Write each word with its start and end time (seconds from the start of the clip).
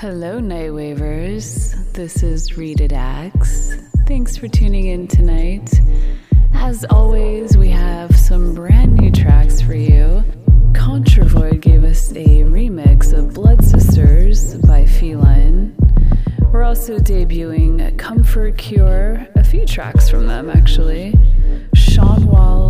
Hello, 0.00 0.38
Night 0.38 0.72
Wavers. 0.72 1.74
This 1.92 2.22
is 2.22 2.56
Readed 2.56 2.92
Axe. 2.92 3.74
Thanks 4.06 4.36
for 4.36 4.46
tuning 4.46 4.86
in 4.86 5.08
tonight. 5.08 5.68
As 6.54 6.84
always, 6.88 7.56
we 7.56 7.68
have 7.70 8.16
some 8.16 8.54
brand 8.54 8.94
new 8.94 9.10
tracks 9.10 9.60
for 9.60 9.74
you. 9.74 10.22
Contravoid 10.70 11.62
gave 11.62 11.82
us 11.82 12.12
a 12.12 12.44
remix 12.44 13.12
of 13.12 13.34
Blood 13.34 13.64
Sisters 13.64 14.54
by 14.58 14.86
Feline. 14.86 15.74
We're 16.52 16.62
also 16.62 16.98
debuting 16.98 17.98
Comfort 17.98 18.56
Cure, 18.56 19.26
a 19.34 19.42
few 19.42 19.66
tracks 19.66 20.08
from 20.08 20.28
them 20.28 20.48
actually. 20.48 21.12
Sean 21.74 22.24
Wald, 22.24 22.67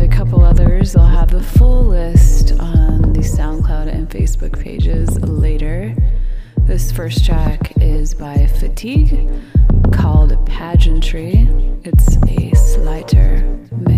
and 0.00 0.12
a 0.12 0.16
couple 0.16 0.42
others. 0.42 0.96
I'll 0.96 1.06
have 1.06 1.30
the 1.30 1.40
full 1.40 1.84
list 1.84 2.50
on 2.58 3.12
the 3.12 3.20
SoundCloud 3.20 3.86
and 3.86 4.10
Facebook 4.10 4.60
pages 4.60 5.20
later. 5.20 5.94
This 6.62 6.90
first 6.90 7.24
track 7.24 7.72
is 7.76 8.12
by 8.12 8.48
Fatigue 8.58 9.30
called 9.92 10.34
Pageantry. 10.46 11.48
It's 11.84 12.16
a 12.26 12.52
slighter 12.56 13.46
mix. 13.70 13.93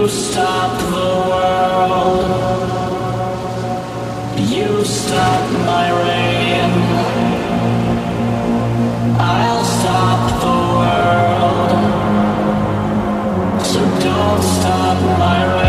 You 0.00 0.08
stop 0.08 0.78
the 0.94 1.10
world. 1.30 2.24
You 4.48 4.82
stop 4.82 5.50
my 5.66 5.90
rain. 6.04 6.70
I'll 9.20 9.62
stop 9.62 10.20
the 10.40 10.56
world. 10.80 11.70
So 13.62 13.80
don't 14.00 14.42
stop 14.42 14.98
my 15.18 15.38
rain. 15.44 15.59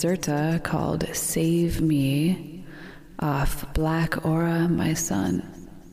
By 0.00 0.06
Deserta 0.06 0.62
called 0.62 1.14
Save 1.14 1.82
Me 1.82 2.64
off 3.18 3.70
Black 3.74 4.24
Aura, 4.24 4.66
My 4.66 4.94
Sun. 4.94 5.42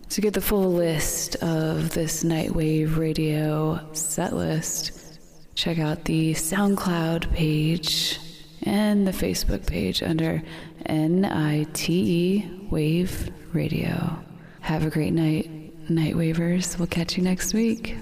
To 0.09 0.21
get 0.21 0.33
the 0.33 0.39
full 0.39 0.71
list 0.71 1.35
of 1.37 1.89
this 1.89 2.23
Nightwave 2.23 2.95
Radio 2.95 3.85
set 3.91 4.33
list, 4.33 5.19
check 5.55 5.79
out 5.79 6.05
the 6.05 6.33
SoundCloud 6.33 7.33
page 7.33 8.19
and 8.63 9.05
the 9.05 9.11
Facebook 9.11 9.65
page 9.65 10.01
under 10.01 10.41
NITE 10.87 12.71
Wave 12.71 13.29
Radio. 13.51 14.23
Have 14.61 14.85
a 14.85 14.89
great 14.89 15.11
night, 15.11 15.49
Night 15.89 16.15
Wavers. 16.15 16.77
We'll 16.77 16.87
catch 16.87 17.17
you 17.17 17.23
next 17.23 17.53
week. 17.53 17.97